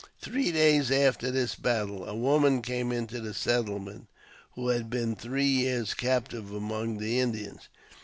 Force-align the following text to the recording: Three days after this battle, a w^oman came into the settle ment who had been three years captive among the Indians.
Three 0.19 0.51
days 0.51 0.89
after 0.89 1.29
this 1.29 1.53
battle, 1.53 2.05
a 2.05 2.13
w^oman 2.15 2.63
came 2.63 2.91
into 2.91 3.21
the 3.21 3.35
settle 3.35 3.77
ment 3.77 4.07
who 4.55 4.69
had 4.69 4.89
been 4.89 5.15
three 5.15 5.45
years 5.45 5.93
captive 5.93 6.51
among 6.51 6.97
the 6.97 7.19
Indians. 7.19 7.69